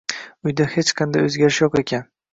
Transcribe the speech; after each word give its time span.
Uyda 0.47 0.65
hech 0.71 0.89
qanday 1.03 1.27
oʻzgarish 1.29 1.61
yoʻq 1.67 1.79
ekan. 1.85 2.13